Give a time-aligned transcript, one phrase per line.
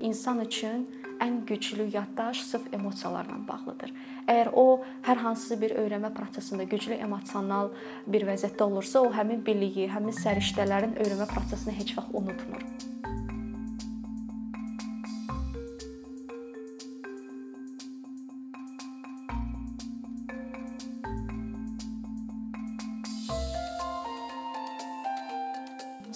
[0.00, 0.86] İnsan üçün
[1.20, 3.90] ən güclü yaddaş sırf emosiyalarla bağlıdır.
[4.24, 4.64] Əgər o
[5.04, 7.68] hər hansı bir öyrənmə prosesində güclü emosional
[8.06, 12.64] bir vəziyyətdə olursa, o həmin biliyi, həmin səriştələrin öyrənmə prosesini heç vaxt unutmur.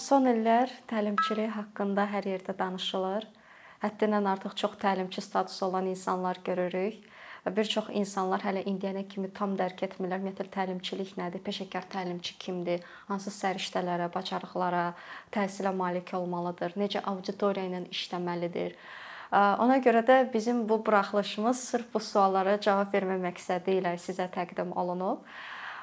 [0.09, 3.25] Son illər təlimçilik haqqında hər yerdə danışılır.
[3.85, 7.03] Həddindən artıq çox təlimçi statusu olan insanlar görürük
[7.51, 10.21] bir çox insanlar hələ indiyənə kimi tam dərk etmirlər.
[10.23, 11.43] Ümumiyyətlə təlimçilik nədir?
[11.45, 12.81] Peşəkar təlimçi kimdir?
[13.09, 14.85] Hansı səriştələrə, bacarıqlara,
[15.33, 16.73] təhsilə malik olmalıdır?
[16.81, 18.73] Necə auditoriya ilə işləməlidir?
[19.35, 24.73] Ona görə də bizim bu buraxılışımız sırf bu suallara cavab vermək məqsədi ilə sizə təqdim
[24.73, 25.21] olunub.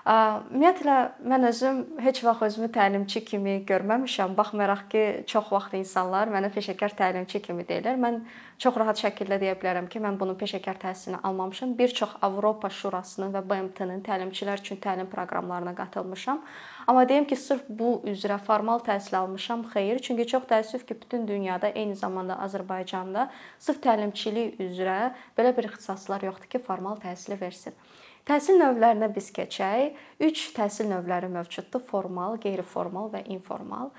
[0.03, 0.95] Ümumiyyətlə
[1.31, 4.33] mən özüm heç vaxt özümü təlimçi kimi görməmişəm.
[4.35, 8.01] Baxmayaraq ki, çox vaxt insanlar mənə peşəkar təlimçi kimi deyirlər.
[8.03, 8.19] Mən
[8.59, 11.77] çox rahat şəkildə deyə bilərəm ki, mən bunun peşəkar təhsilini almamışam.
[11.79, 16.43] Bir çox Avropa Şurasının və BMT-nin təlimçilər üçün təlim proqramlarına qatılmışam.
[16.91, 20.03] Amma deyim ki, sırf bu üzrə formal təhsil almışam, xeyr.
[20.03, 26.27] Çünki çox təəssüf ki, bütün dünyada, eyni zamanda Azərbaycanda sırf təlimçilik üzrə belə bir ixtisaslar
[26.27, 27.79] yoxdur ki, formal təhsili versin.
[28.23, 29.97] Təhsil növlərinə biz keçək.
[30.23, 33.91] 3 təhsil növləri mövcuddur: formal, qeyri-formal və informal.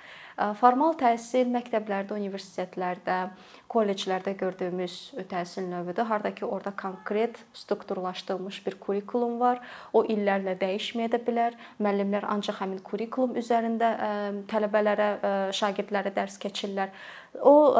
[0.60, 3.18] Formal təhsil məktəblərdə, universitetlərdə,
[3.74, 4.98] kolleclərdə gördüyümüz
[5.32, 6.06] təhsil növüdür.
[6.06, 9.60] Harda ki, orada konkret strukturlaşdırılmış bir kurikulum var.
[9.94, 11.58] O illərlə dəyişməyə də bilər.
[11.82, 13.92] Müəllimlər ancaq həmin kurikulum üzərində
[14.52, 15.10] tələbələrə,
[15.58, 16.94] şagirdlərə dərs keçirlər.
[17.42, 17.74] O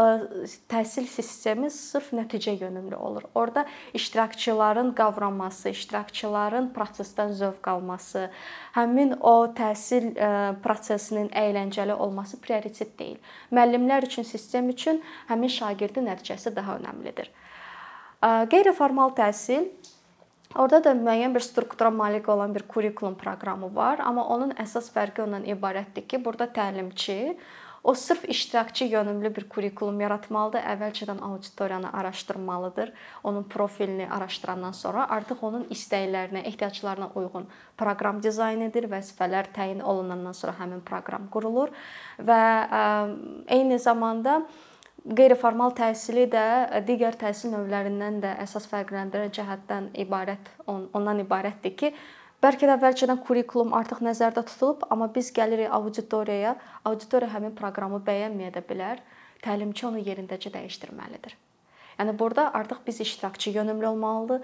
[0.72, 3.28] təhsil sistemi sırf nəticə yönümlü olur.
[3.38, 8.32] Orda iştirakçıların qavranması, iştirakçıların prosesdən zövq alması,
[8.74, 10.10] həmin o təhsil
[10.66, 13.20] prosesinin əyləncəli olması prioritet deyil.
[13.54, 15.54] Müəllimlər üçün, sistem üçün həmin
[15.84, 17.32] şagirdin nəticəsi daha önəmlidir.
[18.24, 19.72] Qeyri-formal təhsil
[20.54, 25.24] Orada da müəyyən bir struktura malik olan bir kurikulum proqramı var, amma onun əsas fərqi
[25.24, 27.34] ondan ibarətdir ki, burada təlimçi
[27.84, 30.62] O sırf iştirakçı yönümlü bir kurikulum yaratmalıdır.
[30.74, 32.94] Əvvəlcədən auditoriyanı araşdırmalıdır.
[33.24, 40.32] Onun profilini araşdırandan sonra artıq onun istəklərinə, ehtiyaclarına uyğun proqram dizayn edir, vəzifələr təyin olunandan
[40.32, 41.76] sonra həmin proqram qurulur
[42.20, 42.40] və
[43.52, 44.46] eyni zamanda
[45.04, 51.94] qeyri-formal təhsili də digər təhsil növlərindən də əsas fərqləndirən cəhətdən ibarət ondan ibarətdir ki,
[52.44, 56.58] Bəlkə də əvvəlcədən kurikulum artıq nəzərdə tutulub, amma biz gəlirik auditoriyaya,
[56.90, 59.00] auditoriya həmin proqramı bəyənməyə də bilər.
[59.48, 61.38] Təlimçi onu yerindəcə dəyişdirməlidir.
[62.00, 64.42] Yəni burada artıq biz iştirakçı yönümlü olmalıdır.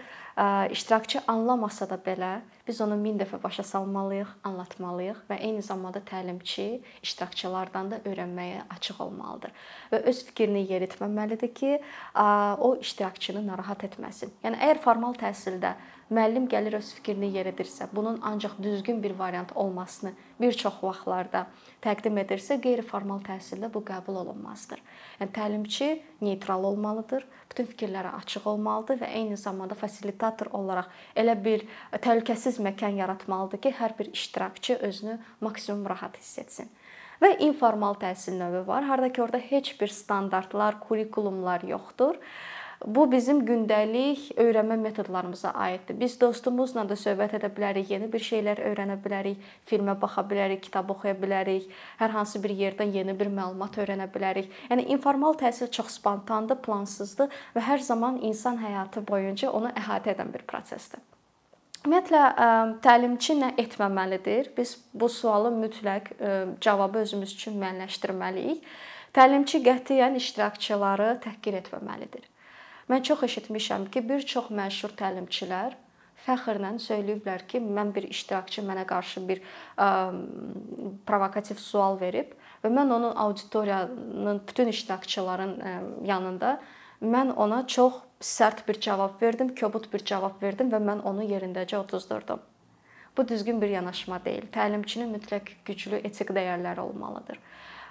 [0.71, 6.81] İştirakçı anlamasa da belə biz onu 1000 dəfə başa salmalıyıq, anlatmalıyıq və eyni zamanda təlimçi
[7.03, 9.51] iştirakçılardan da öyrənməyə açıq olmalıdır
[9.91, 11.81] və öz fikrini yeritməməlidir ki,
[12.59, 14.31] o iştirakçını narahat etməsin.
[14.43, 15.75] Yəni əgər formal təhsildə
[16.09, 21.45] müəllim gəlir öz fikrini yeridirsə, bunun ancaq düzgün bir variant olmasını bir çox vaxtlarda
[21.83, 24.81] təqdim edirsə, qeyri-formal təhsildə bu qəbul olunmazdır.
[25.19, 25.89] Yəni təlimçi
[26.21, 32.97] neytral olmalıdır, bütün fikirlərə açıq olmalıdır və eyni zamanda fasilitator olaraq elə bir təhlükəsiz məkan
[32.99, 36.69] yaratmalıdır ki, hər bir iştirakçı özünü maksimum rahat hiss etsin.
[37.19, 38.85] Və informal təhsil növü var.
[38.87, 42.15] Harda ki, orada heç bir standartlar, kurikulumlar yoxdur.
[42.85, 45.97] Bu bizim gündəlik öyrənmə metodlarımıza aiddir.
[45.99, 50.93] Biz dostumuzla da söhbət edə bilərik, yeni bir şeylər öyrənə bilərik, filmə baxa bilərik, kitab
[50.93, 51.67] oxuya bilərik,
[51.99, 54.47] hər hansı bir yerdən yeni bir məlumat öyrənə bilərik.
[54.71, 60.31] Yəni informal təhsil çox spontandır, plansızdır və hər zaman insan həyatı boyunca onu əhatə edən
[60.31, 61.03] bir prosesdir.
[61.83, 64.53] Ümumiyyətlə təlimçi nə etməməlidir?
[64.55, 66.11] Biz bu sualı mütləq
[66.63, 68.63] cavabı özümüz üçün müəyyənləşdirməliyik.
[69.15, 72.27] Təlimçi qətiyyən iştirakçıları təhqir etməməlidir.
[72.89, 75.75] Mən çox eşitmişəm ki, bir çox məşhur təlimçilər
[76.25, 79.41] fəxrlə söyləyiblər ki, mən bir iştirakçı mənə qarşı bir
[79.77, 79.87] ə,
[81.07, 82.33] provokativ sual verib
[82.63, 85.73] və mən onun auditoriyanın bütün iştirakçıların ə,
[86.09, 86.57] yanında
[87.01, 91.77] mən ona çox sərt bir cavab verdim, kobud bir cavab verdim və mən onu yerindəcə
[91.77, 92.41] otuzdurdum.
[93.17, 94.49] Bu düzgün bir yanaşma deyil.
[94.51, 97.39] Təlimçinin mütləq güclü etik dəyərləri olmalıdır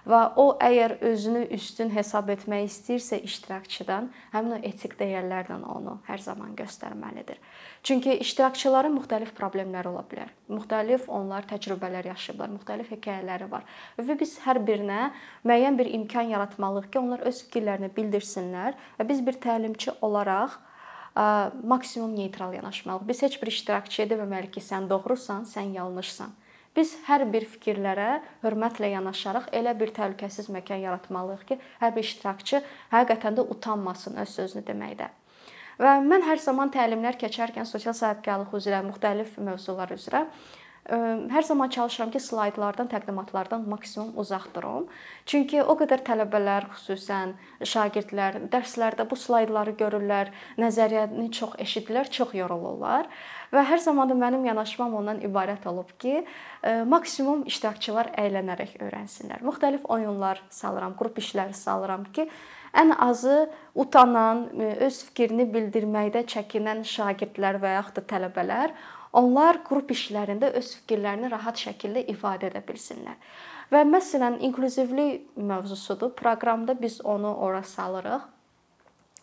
[0.06, 6.22] və o əgər özünü üstün hesab etmək istəyirsə iştirakçıdan, həmin o etik dəyərlərlə onu hər
[6.22, 7.40] zaman göstərməlidir.
[7.82, 10.30] Çünki iştirakçıların müxtəlif problemləri ola bilər.
[10.52, 13.66] Müxtəlif onlar təcrübələr yaşayıblar, müxtəlif hekayələri var
[13.98, 15.12] və biz hər birinə
[15.46, 20.58] müəyyən bir imkan yaratmalıyıq ki, onlar öz fikirlərini bildirsinlər və biz bir təlimçi olaraq
[21.64, 23.08] maksimum neytral yanaşmalıyıq.
[23.08, 26.34] Biz heç bir iştirakçıya deməməliyik ki, sən doğrusan, sən yanlışsan
[26.78, 32.60] Biz hər bir fikirlərə hörmətlə yanaşaraq elə bir təhlükəsiz məkan yaratmalıyıq ki, hər bir iştirakçı
[32.92, 35.08] həqiqətən də utanmasın öz sözünü deməkdə.
[35.82, 40.22] Və mən hər zaman təlimlər keçərkən sosial sahibkarlıq üzrə, müxtəlif mövzular üzrə
[40.88, 44.86] hər zaman çalışıram ki, slaydlardan, təqdimatlardan maksimum uzaq durum.
[45.28, 53.10] Çünki o qədər tələbələr, xüsusən şagirdlər dərslərdə bu slaydları görürlər, nəzəriyyəni çox eşidirlər, çox yorulurlar.
[53.52, 56.20] Və hər zaman da mənim yanaşmam ondan ibarət olub ki,
[56.88, 59.44] maksimum iştirakçılar əylənərək öyrənsinlər.
[59.46, 62.28] Müxtəlif oyunlar salıram, qrup işləri salıram ki,
[62.76, 64.46] ən azı utanan,
[64.84, 68.76] öz fikrini bildirməkdə çəkinən şagirdlər və yaxud da tələbələr
[69.16, 73.16] onlar qrup işlərində öz fikirlərini rahat şəkildə ifadə edə bilsinlər.
[73.72, 76.12] Və məsələn, inklüzivlik mövzusudur.
[76.16, 78.22] Proqramda biz onu ora salırıq.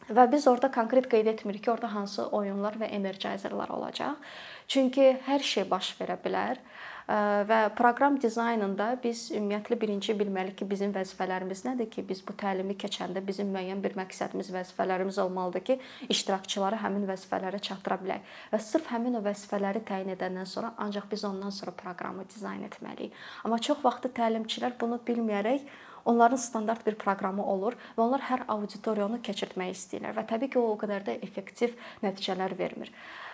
[0.09, 4.19] Və biz orada konkret qeyd etmirik ki, orada hansı oyunlar və energizerlər olacaq.
[4.67, 6.61] Çünki hər şey baş verə bilər
[7.05, 12.73] və proqram dizaynında biz ümumiyyətlə birinci bilməliyik ki, bizim vəzifələrimiz nədir ki, biz bu təlimi
[12.81, 15.77] keçəndə bizim müəyyən bir məqsədimiz, vəzifələrimiz olmalıdır ki,
[16.09, 18.33] iştirakçıları həmin vəzifələrə çatdıra bilək.
[18.53, 23.13] Və sırf həmin o vəzifələri təyin edəndən sonra ancaq biz ondan sonra proqramı dizayn etməliyik.
[23.45, 25.69] Amma çox vaxtı təlimçilər bunu bilməyərək
[26.05, 30.73] onların standart bir proqramı olur və onlar hər auditoriyonu keçirtmək istəyirlər və təbii ki, o
[30.75, 32.91] o qədər də effektiv nəticələr vermir.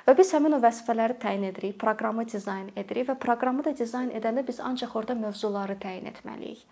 [0.08, 4.46] Və biz həmin o vəzifələri təyin edirik, proqramı dizayn edirik və proqramı da dizayn edəndə
[4.48, 6.66] biz ancaq orada mövzuları təyin etməliyik.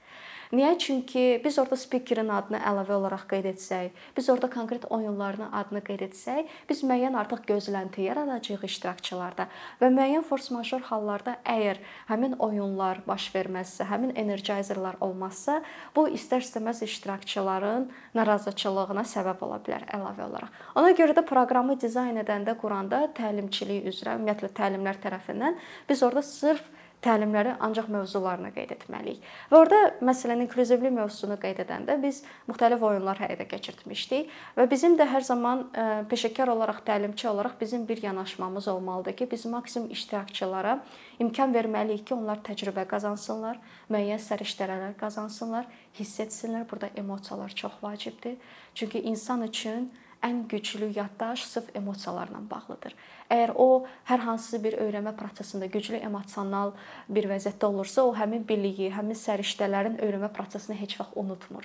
[0.49, 0.77] Niyə?
[0.79, 6.01] Çünki biz orada spikerin adını əlavə olaraq qeyd etsək, biz orada konkret oyunların adını qeyd
[6.07, 9.45] etsək, biz müəyyən artıq gözlənti yaradacağıq iştirakçılarda
[9.77, 11.77] və müəyyən force majeure hallarda əgər
[12.09, 15.59] həmin oyunlar baş verməzsə, həmin energizerlər olmazsa,
[15.93, 17.85] bu istər-istəməz iştirakçıların
[18.17, 20.57] narazıçılığına səbəb ola bilər əlavə olaraq.
[20.81, 26.63] Ona görə də proqramı dizayn edəndə, quranda təlimçilik üzrə, ümumiyyətlə təlimlər tərəfindən biz orada sırf
[27.03, 29.23] təlimləri ancaq mövzularını qeyd etməliyik.
[29.51, 35.07] Və orada məsələn inklüzivlik mövzusunu qeyd edəndə biz müxtəlif oyunlar həyata keçirtmişdik və bizim də
[35.07, 40.79] hər zaman e, peşəkar olaraq, təlimçi olaraq bizim bir yanaşmamız olmalıdır ki, biz maksimum iştirakçılara
[41.19, 46.67] imkan verməliyik ki, onlar təcrübə qazansınlar, müəyyən səriştələr qazansınlar, hiss etsinlər.
[46.69, 48.35] Burada emosiyalar çox vacibdir.
[48.75, 49.91] Çünki insan üçün
[50.25, 52.95] ən güclü yaddaş sırf emosiyalarla bağlıdır.
[53.31, 56.73] Əgər o hər hansı bir öyrənmə prosesində güclü emosional
[57.07, 61.63] bir vəziyyətdə olursa, o həmin biliyi, həmin səriştələrin öyrənmə prosesini heç vaxt unutmur.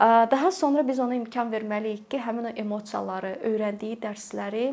[0.00, 4.66] Daha sonra biz ona imkan verməliyik ki, həmin o emosiyaları, öyrəndiyi dərsləri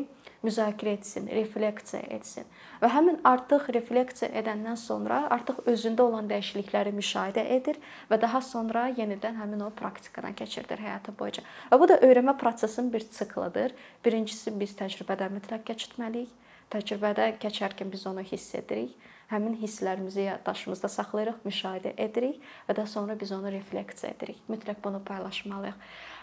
[0.46, 2.46] müzakirə etsin, refleksiya etsin.
[2.80, 8.86] Və həmin artıq refleksiya edəndən sonra artıq özündə olan dəyişiklikləri müşahidə edir və daha sonra
[8.96, 11.44] yenidən həmin o praktikadan keçirdir həyatı boyunca.
[11.72, 13.74] Və bu da öyrənmə prosesinin bir siklıdır.
[14.04, 16.32] Birincisi biz təcrübədən mütləq keçirməliyik.
[16.70, 18.96] Təcrübədə keçərkən biz onu hiss edirik.
[19.30, 24.38] Həmin hisslərimizi yaddaşımızda saxlayırıq, müşahidə edirik və daha sonra biz onu refleksiya edirik.
[24.50, 25.80] Mütləq bunu paylaşmalıyıq.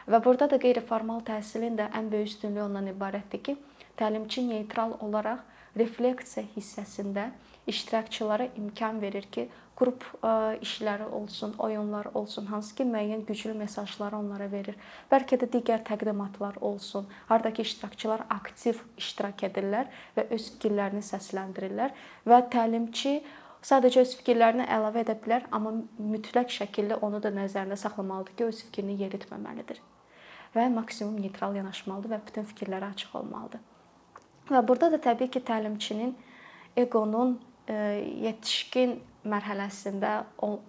[0.07, 3.57] Və burada da qeyri-formal təhsilin də ən böyük üstünlüyü ondan ibarətdir ki,
[3.97, 5.43] Təlimçi neytral olaraq
[5.77, 7.29] refleksiya hissəsində
[7.67, 9.47] iştirakçılara imkan verir ki,
[9.77, 10.03] qrup
[10.61, 14.75] işləri olsun, oyunlar olsun, hansı ki müəyyən güclü mesajları onlara verir.
[15.11, 17.07] Bəlkə də digər təqdimatlar olsun.
[17.29, 21.95] Hardakı iştirakçılar aktiv iştirak edirlər və öz fikirlərini səsləndirirlər
[22.29, 23.15] və təlimçi
[23.63, 28.63] sadəcə öz fikirlərini əlavə edə bilər, amma mütləq şəkildə onu da nəzərdə saxlamalıdır ki, öz
[28.67, 29.81] fikrini yeritməməlidir
[30.53, 33.61] və maksimum neytral yanaşmalıdır və bütün fikirlərə açıq olmalıdır.
[34.49, 36.13] Və burada da təbii ki, təlimçinin
[36.77, 37.75] eqonun e,
[38.27, 40.13] yetişkin mərhələsində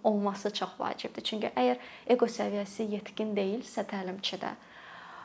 [0.07, 1.25] olması çox vacibdir.
[1.27, 1.81] Çünki əgər
[2.15, 4.55] eqo səviyyəsi yetkin deyilsə təlimçidə,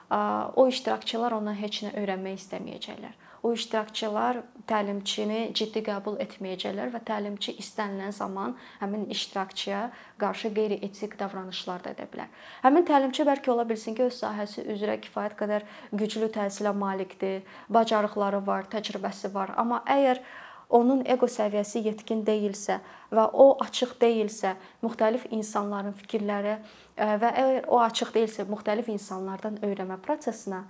[0.10, 7.56] o iştirakçılar ondan heç nə öyrənmək istəməyəcəklər o iştirakçılar təlimçini ciddi qəbul etməyəcəklər və təlimçi
[7.62, 9.84] istənilən zaman həmin iştirakçıya
[10.22, 12.28] qarşı qeyri-etik davranışlar da edə bilər.
[12.66, 15.66] Həmin təlimçi bəlkə ola bilsin ki, öz sahəsi üzrə kifayət qədər
[16.04, 20.22] güclü təhsilə malikdir, bacarıqları var, təcrübəsi var, amma əgər
[20.70, 22.78] onun eqo səviyyəsi yetkin deyilsə
[23.16, 24.54] və o açıq deyilsə
[24.84, 26.60] müxtəlif insanların fikirləri
[27.00, 30.62] və əgər o açıq deyilsə müxtəlif insanlardan öyrənmə prosesinə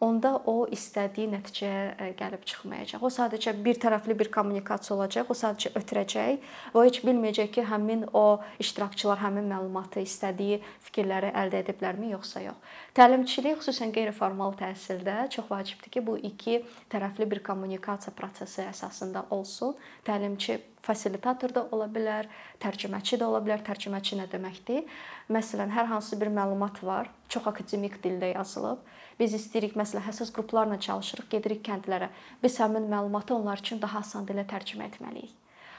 [0.00, 3.02] onda o istədiyi nəticəyə e, gəlib çıxmayacaq.
[3.02, 8.04] O sadəcə bir tərəfli bir kommunikasiya olacaq, o sadəcə ötürəcək o heç bilməyəcək ki, həmin
[8.14, 12.78] o iştirakçılar həmin məlumatı, istədiyi fikirləri əldə ediblərmi, yoxsa yox.
[12.98, 16.60] Təlimçilik xüsusən qeyri-formal təhsildə çox vacibdir ki, bu iki
[16.92, 19.74] tərəfli bir kommunikasiya prosesi əsasında olsun.
[20.06, 22.30] Təlimçi fasilitator da ola bilər,
[22.62, 23.66] tərcüməçi də ola bilər.
[23.66, 24.86] Tərcüməçi nə deməkdir?
[25.34, 28.86] Məsələn, hər hansı bir məlumat var, çox akademik dildə yazılıb
[29.18, 32.12] Biz istəyirik məsələn həssas qruplarla çalışırıq, gedirik kəndlərə.
[32.42, 35.34] Biz həmin məlumatı onlar üçün daha asan dillə tərcümə etməliyik.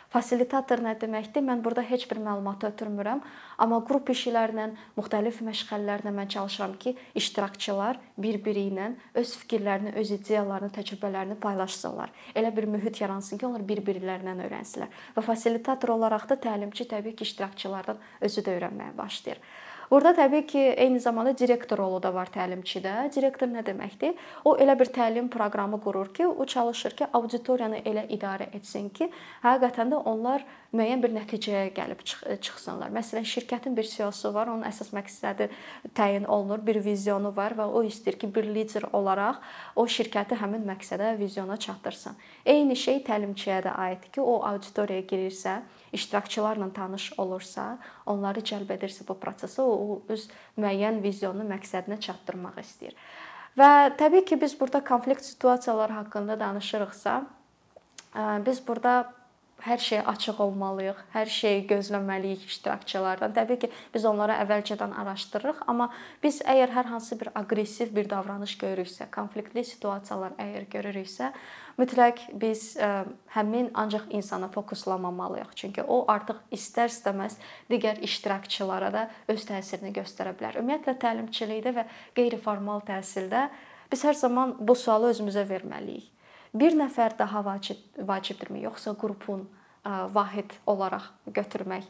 [0.10, 1.44] Fasilitator nə deməkdir?
[1.46, 3.20] Mən burada heç bir məlumat ötürmürəm,
[3.62, 4.66] amma qrup işlərlə,
[4.98, 8.88] müxtəlif məşğələlərlə mən çalışıram ki, iştirakçılar bir-biri ilə
[9.22, 12.10] öz fikirlərini, öz ideyalarını, təcrübələrini paylaşsınlar.
[12.34, 15.00] Elə bir mühit yaransın ki, onlar bir-birlərindən öyrənsinlər.
[15.14, 19.46] Və fasilitator olaraq da təlimçi təbii ki, iştirakçılardan özü də öyrənməyə başlayır.
[19.92, 23.08] Burada təbii ki, eyni zamanda direktor rolu da var təlimçidə.
[23.16, 24.14] Direktor nə deməkdir?
[24.46, 29.08] O elə bir təlim proqramı qurur ki, o çalışır ki, auditoriyanı elə idarə etsin ki,
[29.42, 30.46] həqiqətən də onlar
[30.78, 32.94] müəyyən bir nəticəyə gəlib çıx çıxsınlar.
[32.94, 35.50] Məsələn, şirkətin bir CEO-su var, onun əsas məqsədi
[35.98, 39.42] təyin olunur, bir vizyonu var və o istəyir ki, bir lider olaraq
[39.76, 42.14] o şirkəti həmin məqsədə, vizyona çatdırsın.
[42.46, 45.62] Eyni şey təlimçiyə də aiddir ki, o auditoriyaya girirsə,
[45.94, 50.28] iştirakçılarla tanış olursa, onları cəlb edirsə bu prosesə, o öz
[50.58, 52.96] müəyyən vizyonunu, məqsədinə çatdırmaq istəyir.
[53.58, 57.22] Və təbii ki, biz burada konflikt situasiyaları haqqında danışırıqsa,
[58.46, 59.14] biz burada
[59.64, 63.34] hər şeyə açıq olmalıyıq, hər şeyi gözləməliyik iştirakçılardan.
[63.36, 65.90] Təbii ki, biz onları əvvəlcədən araşdırırıq, amma
[66.24, 71.32] biz əgər hər hansı bir aqressiv bir davranış görürüksə, konfliktli situasiyalar əgər görürüksə,
[71.80, 72.76] mütləq biz
[73.36, 75.56] həmin ancaq insana fokuslamamalıyıq.
[75.56, 77.40] Çünki o artıq istər-istəməz
[77.72, 80.60] digər iştirakçılara da öz təsirini göstərə bilər.
[80.60, 81.88] Ümumiyyətlə təlimçilikdə və
[82.18, 83.48] qeyri-formal təhsildə
[83.92, 86.19] biz hər zaman bu sualı özümüzə verməliyik
[86.54, 89.48] bir nəfər daha vacib vacibdirmi, yoxsa qrupun
[89.86, 91.84] vahid olaraq götürmək?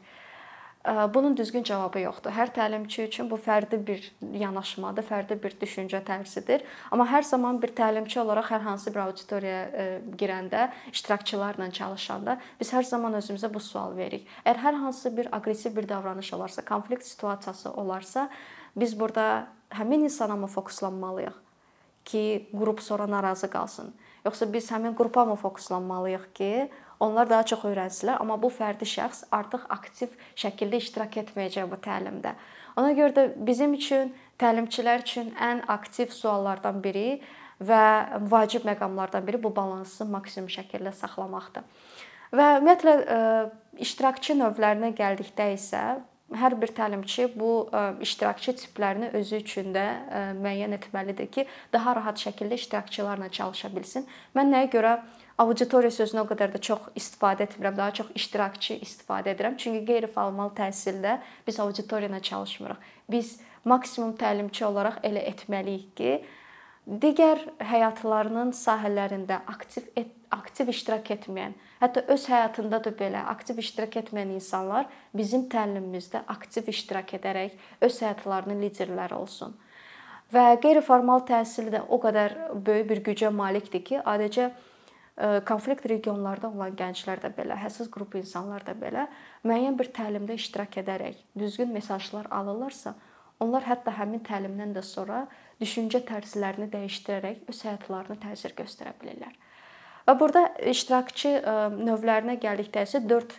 [1.14, 2.32] Bunun düzgün cavabı yoxdur.
[2.32, 4.06] Hər təlimçi üçün bu fərdi bir
[4.40, 6.64] yanaşmadır, fərdi bir düşüncə tərzidir.
[6.90, 12.88] Amma hər zaman bir təlimçi olaraq hər hansı bir auditoriyaya girəndə, iştirakçılarla çalışanda biz hər
[12.88, 14.24] zaman özümüzə bu sual veririk.
[14.46, 18.30] Əgər hər hansı bir aqressiv bir davranış olarsa, konflikt situasiyası olarsa,
[18.76, 21.36] biz burada həmin insana mı fokuslanmalıyıq
[22.06, 23.94] ki, qrup sonra narazı qalsın?
[24.26, 29.24] Yoxsa biz həmin qrupa mı fokuslanmalıyıq ki, onlar daha çox öyrənsınlar, amma bu fərdi şəxs
[29.32, 32.34] artıq aktiv şəkildə iştirak etməyəcək bu təlimdə.
[32.78, 37.22] Ona görə də bizim üçün, təlimçilər üçün ən aktiv suallardan biri
[37.64, 37.84] və
[38.32, 41.64] vacib məqamlardan biri bu balansı maksimum şəkildə saxlamaqdır.
[42.36, 42.94] Və ümumiyyətlə
[43.82, 45.84] iştirakçı növlərinə gəldikdə isə
[46.36, 47.70] hər bir təlimçi bu
[48.02, 49.86] iştirakçı tiplərini özü üçün də
[50.38, 54.06] müəyyən etməlidir ki, daha rahat şəkildə iştirakçılarla çalışa bilsin.
[54.38, 54.94] Mən nəyə görə
[55.40, 59.58] auditoriya sözünə o qədər də çox istifadə etmirəm, daha çox iştirakçı istifadə edirəm.
[59.58, 61.18] Çünki qeyri-formal təhsildə
[61.48, 62.84] biz auditoriya ilə çalışmırıq.
[63.10, 66.14] Biz maksimum təlimçi olaraq elə etməliyik ki,
[66.90, 73.98] digər həyatlarının sahələrində aktiv et, aktiv iştirak etməyən, hətta öz həyatında da belə aktiv iştirak
[74.04, 77.58] etməyən insanlar bizim təlimimizdə aktiv iştirak edərək
[77.88, 79.56] öz həyatlarının liderləri olsun.
[80.34, 86.52] Və qeyri-formal təhsil də o qədər böyük bir gücə malikdir ki, adicə e, konflikt regionlarda
[86.52, 89.08] olan gənclər də belə, həssas qrup insanlar da belə
[89.42, 92.94] müəyyən bir təlimdə iştirak edərək düzgün mesajlar alırlarsa,
[93.42, 95.26] onlar hətta həmin təlimdən də sonra
[95.62, 99.34] düşüncə tərzlərini dəyişdirərək öz həyatlarına təsir göstərə bilirlər.
[100.10, 101.52] Və burada iştirakçı e,
[101.86, 103.36] növlərinə gəldikdə isə 4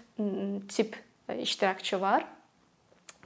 [0.70, 0.94] tip
[1.26, 2.22] e, iştirakçı var.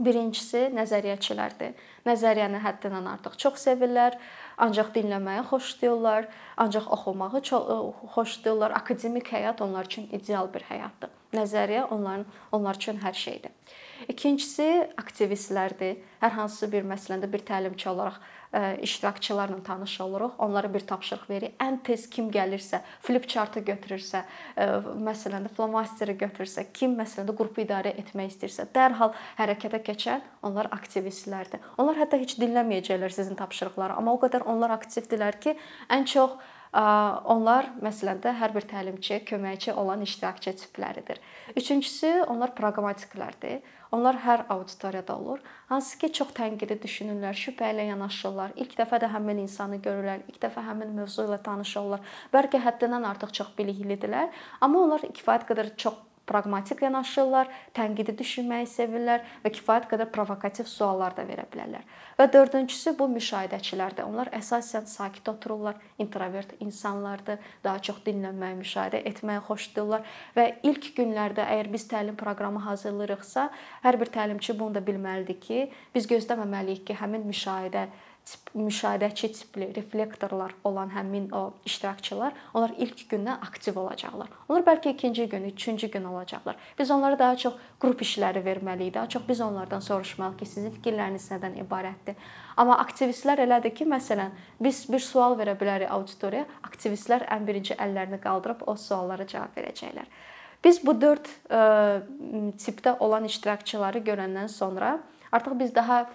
[0.00, 1.74] Birincisi nəzəriyyəçilərdir.
[2.08, 4.16] Nəzəriyyəni həddindən artıq çox sevirlər,
[4.64, 6.30] ancaq dinləməyi xoşlayırlar,
[6.64, 7.76] ancaq oxumağı çox e,
[8.14, 8.78] xoşlayırlar.
[8.80, 11.12] Akademik həyat onlar üçün ideal bir həyatdır.
[11.36, 13.52] Nəzəriyyə onların onlar üçün hər şeydir.
[14.08, 15.98] İkincisi aktivistlərdir.
[16.20, 18.16] Hər hansı bir məsələndə bir təlimçi olaraq
[18.82, 20.36] iştirakçılarla tanış oluruq.
[20.38, 21.56] Onlara bir tapşırıq veririk.
[21.58, 24.22] Ən tez kim gəlirsə, flip chartı götürürsə,
[25.08, 31.64] məsələn də flomasteri götürürsə, kim məsələn qrupu idarə etmək istəyirsə, dərhal hərəkətə keçən onlar aktivistlərdir.
[31.82, 35.56] Onlar hətta heç dinləməyəcəklər sizin tapşırıqları, amma o qədər onlar aktivdirlər ki,
[35.90, 36.38] ən çox
[36.74, 41.20] onlar məsələn də hər bir təlimçiyə köməkçi olan iştirakçı tipləridir.
[41.56, 43.60] Üçüncüsü onlar praqmatiklərdir.
[43.94, 45.38] Onlar hər auditoriyada olur.
[45.68, 48.56] Hansı ki, çox tənqidi düşünürlər, şübhə ilə yanaşırlar.
[48.58, 52.02] İlk dəfə də həmin insanı görürlər, ilk dəfə həmin mövzu ilə tanış olurlar.
[52.34, 54.34] Bəlkə həddindən artıq çox biliklidirlər,
[54.66, 61.16] amma onlar kifayət qədər çox praqmatik yanaşırlar, tənqidi düşünməyi sevirlər və kifayət qədər provokativ suallar
[61.16, 61.84] da verə bilərlər.
[62.18, 64.06] Və dördüncüsü bu müşahidəçilərdir.
[64.06, 71.44] Onlar əsasən sakit otururlar, introvert insanlardır, daha çox dinləməyi, müşahidə etməyi xoşlayırlar və ilk günlərdə
[71.56, 73.48] əgər biz təlim proqramı hazırlayırıqsa,
[73.84, 77.88] hər bir təlimçi bunu da bilməlidir ki, biz gözləməməliyik ki, həmin müşahidə
[78.24, 84.28] tip müşahidəçi tipli reflektorlar olan həmin o iştirakçılar, onlar ilk gündən aktiv olacaqlar.
[84.48, 86.56] Onlar bəlkə ikinci gün, üçüncü gün olacaqlar.
[86.78, 88.94] Biz onlara daha çox qrup işləri verməliyik.
[88.94, 92.16] Daha çox biz onlardan soruşmalıyıq ki, sizin fikirləriniz nədən ibarətdir?
[92.56, 98.20] Amma aktivistlər elədir ki, məsələn, biz bir sual verə bilərik auditoriyaya, aktivistlər ən birinci əllərini
[98.24, 100.08] qaldırıb o suallara cavab verəcəklər.
[100.64, 101.28] Biz bu 4
[102.56, 104.98] tipdə olan iştirakçıları görəndən sonra
[105.32, 106.06] artıq biz daha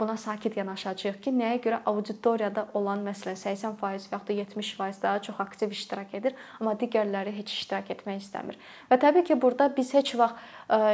[0.00, 5.40] buna sakit yanaşacağıq ki, nəyə görə auditoriyada olan məsələn 80% və ya 70% daha çox
[5.40, 8.58] aktiv iştirak edir, amma digərləri heç iştirak etmək istəmir.
[8.90, 10.36] Və təbii ki, burada biz heç vaxt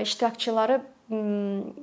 [0.07, 0.81] iştirakçıları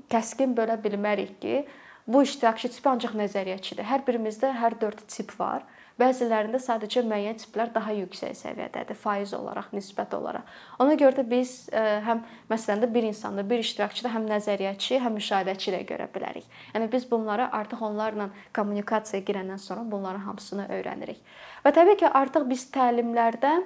[0.09, 1.65] kəskin bölə bilmərik ki,
[2.09, 3.85] bu iştirakçı tipi ancaq nəzəriyyəçidir.
[3.85, 5.65] Hər birimizdə hər 4 tip var.
[5.99, 10.47] Bəzilərində sadəcə müəyyən tiplər daha yüksək səviyyədədir, faiz olaraq, nisbət olaraq.
[10.79, 15.17] Ona görə də biz e, həm məsələn də bir insanda, bir iştirakçıda həm nəzəriyyəçi, həm
[15.19, 16.47] müşahidəçi də görə bilərik.
[16.71, 21.19] Yəni biz bunları artıq onlarla kommunikasiyaya girəndən sonra bunların hamısını öyrənirik.
[21.67, 23.57] Və təbii ki, artıq biz təlimlərdə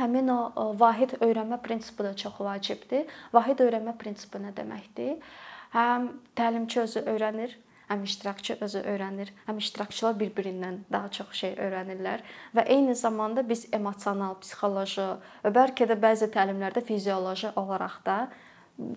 [0.00, 3.06] həmin o vahid öyrənmə prinsipi də çox vacibdir.
[3.32, 5.20] Vahid öyrənmə prinsipi nə deməkdir?
[5.76, 6.06] Həm
[6.38, 7.50] təlimçi özü öyrənir,
[7.90, 12.22] həm iştirakçı özü öyrənir, həm iştirakçılar bir-birindən daha çox şey öyrənirlər
[12.56, 15.04] və eyni zamanda biz emosional, psixoloji
[15.44, 18.16] və bəlkə də bəzi təlimlərdə fizioloji olaraq da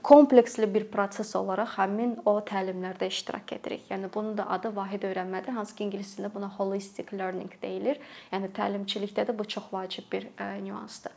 [0.03, 3.83] kompleksli bir proses olaraq həmin o təlimlərdə iştirak edirik.
[3.91, 7.99] Yəni bunun da adı vahid öyrənmədir, hansı ki ingilis dilində buna holistic learning deyilir.
[8.31, 11.11] Yəni təlimçilikdə də bu çox vacib bir e, nüansdır.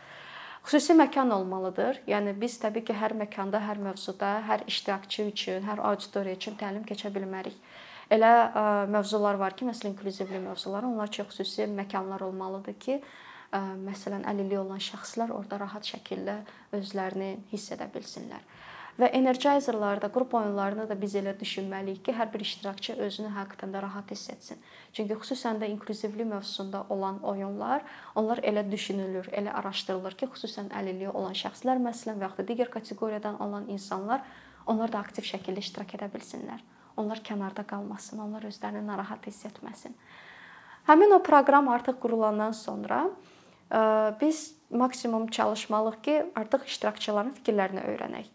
[0.63, 2.03] Xüsusi məkan olmalıdır.
[2.07, 6.85] Yəni biz təbii ki, hər məkanda, hər mövzuda, hər iştirakçı üçün, hər auditoriya üçün təlim
[6.87, 7.57] keçə bilmərik.
[8.15, 8.63] Elə ə,
[8.95, 13.01] mövzular var ki, məsələn, inklüzivli mövzular, onlar üçün xüsusi məkanlar olmalıdır ki,
[13.51, 16.39] ə, məsələn, əlilliyi olan şəxslər orada rahat şəkildə
[16.79, 18.47] özlərini hiss edə bilsinlər.
[19.01, 23.81] Və energizerlarda, qrup oyunlarında da biz elə düşünməliyik ki, hər bir iştirakçı özünü həqiqətən də
[23.83, 24.59] rahat hiss etsin.
[24.93, 27.83] Çünki xüsusən də inklüzivlik mövzusunda olan oyunlar,
[28.15, 32.71] onlar elə düşünülür, elə araşdırılır ki, xüsusən əlilliyi olan şəxslər məsələn və ya da digər
[32.75, 34.21] kateqoriyadan olan insanlar
[34.67, 36.61] onlar da aktiv şəkildə iştirak edə bilsinlər.
[36.97, 39.97] Onlar kənarda qalmasın, onlar özlərini narahat hiss etməsin.
[40.87, 43.07] Həmin o proqram artıq qurulandan sonra
[44.21, 48.29] biz maksimum çalışmalıyıq ki, artıq iştirakçıların fikirlərini öyrənək.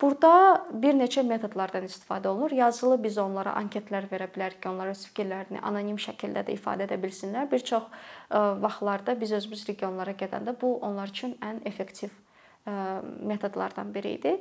[0.00, 2.50] Burada bir neçə metodlardan istifadə olunur.
[2.50, 6.98] Yazılı biz onlara anketlər verə bilərik ki, onlar öz fikirlərini anonim şəkildə də ifadə edə
[7.02, 7.46] bilsinlər.
[7.50, 12.74] Bir çox e, vaxtlarda biz özümüz regionlara gedəndə bu onlar üçün ən effektiv e,
[13.22, 14.34] metodlardan biri idi.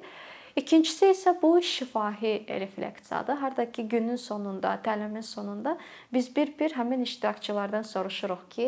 [0.56, 3.38] İkincisi isə bu şifahi refleksiyadır.
[3.38, 5.78] Harda ki günün sonunda, təlimin sonunda
[6.14, 8.68] biz bir-bir həmin iştirakçılardan soruşuruq ki,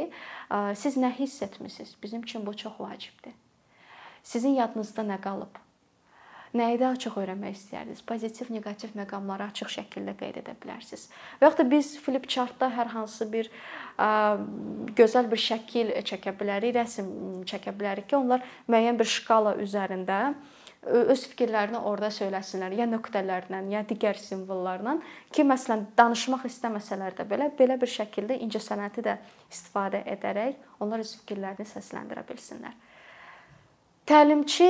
[0.53, 1.97] e, siz nə hiss etmisiniz?
[2.03, 3.33] Bizim üçün bu çox vacibdir.
[4.23, 5.64] Sizin yadınızda nə qalıb?
[6.55, 8.01] Nəyi daha çox öyrənmək istəyərdiniz?
[8.07, 11.09] Pozitiv, neqativ məqamları açıq şəkildə qeyd edə bilərsiniz.
[11.41, 13.49] Və yaxud da biz flip chartda hər hansı bir
[13.99, 14.07] ə,
[14.95, 17.09] gözəl bir şəkil çəkə bilərik, rəsm
[17.49, 20.21] çəkə bilərik ki, onlar müəyyən bir şkala üzərində
[20.85, 24.99] öz fikirlərini orada söyləsinlər, ya nöqtələrlə, ya digər simvollarla
[25.33, 29.17] ki, məsələn, danışmaq istəməsələr də belə belə bir şəkildə incəsənəti də
[29.49, 32.77] istifadə edərək onlar öz fikirlərini səsləndirə bilsinlər.
[34.05, 34.69] Təlimçi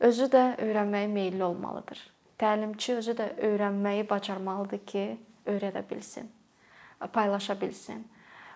[0.00, 2.00] özü də öyrənməyə meylli olmalıdır.
[2.38, 5.04] Təlimçi özü də öyrənməyi bacarmalıdır ki,
[5.46, 6.28] öyrədə bilsin,
[7.12, 8.04] paylaşa bilsin.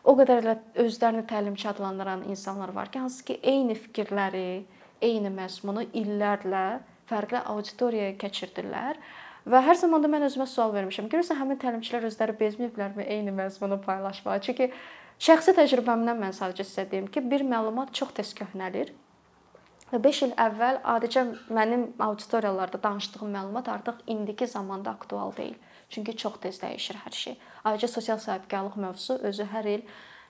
[0.05, 4.65] O qədər elə özlərini təlimçi adlandıran insanlar var ki, hansı ki, eyni fikirləri,
[5.03, 8.99] eyni məzmunu illərlə fərqli auditoriyaya keçirdirlər.
[9.47, 11.09] Və hər zaman da mən özümə sual vermişəm.
[11.11, 14.39] Görürsən həmin təlimçilər özləri bezməyiblərmi eyni məzmunu paylaşmağa?
[14.47, 14.69] Çünki
[15.23, 18.95] şəxsi təcrübəmdən mən sadəcə sizə deyim ki, bir məlumat çox tez köhnəlir
[19.93, 25.59] Və 5 il əvvəl adicə mənim auditoriyalarda danışdığım məlumat artıq indiki zamanda aktual deyil.
[25.93, 27.37] Çünki çox tez dəyişir hər şey.
[27.65, 29.83] Ayrıca sosial sahibkarlıq mövzusu özü hər il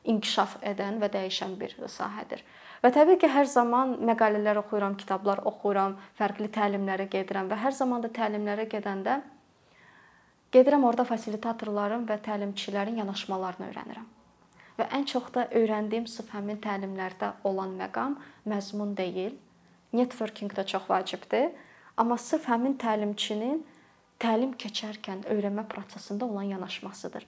[0.05, 2.42] inkişaf edən və dəyişən bir sahədir.
[2.83, 8.03] Və təbii ki, hər zaman məqalələr oxuyuram, kitablar oxuyuram, fərqli təlimlərə gedirəm və hər zaman
[8.03, 9.20] da təlimlərə gedəndə
[10.53, 14.11] gedirəm orada fasilitatorların və təlimçilərin yanaşmalarını öyrənirəm.
[14.79, 18.18] Və ən çox da öyrəndiyim sırf həmin təlimlərdə olan məqam
[18.51, 19.38] məzmun deyil,
[19.92, 21.50] networking də çox vacibdir.
[21.96, 23.62] Amma sırf həmin təlimçinin
[24.22, 27.26] təlim keçərkən öyrənmə prosesində olan yanaşmasıdır.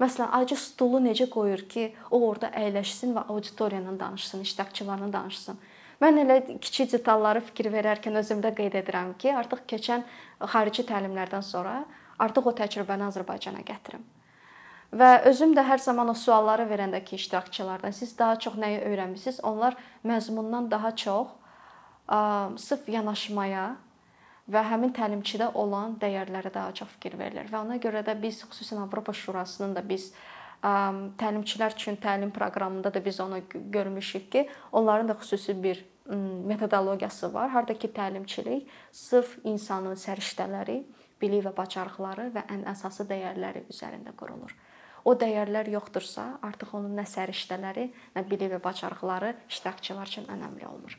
[0.00, 5.58] Məsələn, acı stulu necə qoyur ki, o orada əyləşsin və auditoriya ilə danışsın, iştirakçılarla danışsın.
[6.00, 10.06] Mən elə kiçik detalları fikir verərkən özümdə qeyd edirəm ki, artıq keçən
[10.54, 11.82] xarici təlimlərdən sonra
[12.18, 14.06] artıq o təcrübəni Azərbaycana gətirim.
[14.96, 19.42] Və özüm də hər zaman o sualları verəndə ki, iştirakçılardan siz daha çox nəyi öyrənmisiniz?
[19.44, 21.28] Onlar məzmundan daha çox
[22.10, 23.76] sırf yanaşmaya
[24.50, 27.46] və həmin təlimçidə olan dəyərlərə daha çox fikir verilir.
[27.52, 30.10] Və ona görə də biz xüsusən Avropa Şurasının da biz
[30.62, 35.84] təlimçilər üçün təlim proqramında da biz onu görmüşük ki, onların da xüsusi bir
[36.46, 37.50] metodologiyası var.
[37.50, 40.82] Harda ki, təlimçilik sırf insanın səriştələri,
[41.22, 44.56] bilik və bacarıqları və ən əsası dəyərləri üzərində qurulur.
[45.04, 50.98] O dəyərlər yoxdursa, artıq onun nə səriştələri, nə bilik və bacarıqları iştirakçılar üçün önəmli olmur.